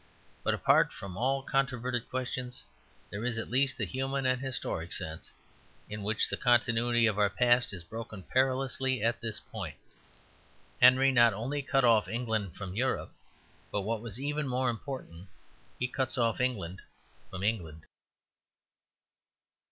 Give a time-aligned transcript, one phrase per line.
[0.43, 2.63] But apart from all controverted questions,
[3.11, 5.31] there is at least a human and historic sense
[5.91, 9.75] in which the continuity of our past is broken perilously at this point.
[10.81, 13.11] Henry not only cut off England from Europe,
[13.71, 15.29] but what was even more important,
[15.77, 16.81] he cuts off England
[17.29, 17.85] from England.